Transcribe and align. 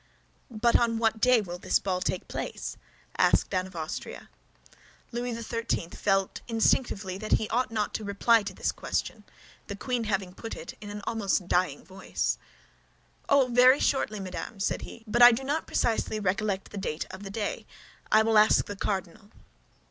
"But 0.49 0.75
on 0.79 0.97
what 0.97 1.21
day 1.21 1.41
will 1.41 1.59
this 1.59 1.77
ball 1.77 2.01
take 2.01 2.27
place?" 2.27 2.75
asked 3.19 3.53
Anne 3.53 3.67
of 3.67 3.75
Austria. 3.75 4.29
Louis 5.11 5.31
XIII. 5.39 5.89
felt 5.93 6.41
instinctively 6.47 7.19
that 7.19 7.33
he 7.33 7.47
ought 7.49 7.69
not 7.69 7.93
to 7.93 8.03
reply 8.03 8.41
to 8.41 8.53
this 8.55 8.71
question, 8.71 9.25
the 9.67 9.75
queen 9.75 10.05
having 10.05 10.33
put 10.33 10.55
it 10.55 10.75
in 10.81 10.89
an 10.89 11.03
almost 11.05 11.47
dying 11.47 11.85
voice. 11.85 12.39
"Oh, 13.29 13.49
very 13.49 13.79
shortly, 13.79 14.19
madame," 14.19 14.59
said 14.59 14.81
he; 14.81 15.03
"but 15.05 15.21
I 15.21 15.31
do 15.31 15.43
not 15.43 15.67
precisely 15.67 16.19
recollect 16.19 16.71
the 16.71 16.79
date 16.79 17.05
of 17.11 17.21
the 17.21 17.29
day. 17.29 17.67
I 18.11 18.23
will 18.23 18.39
ask 18.39 18.65
the 18.65 18.75
cardinal." 18.75 19.29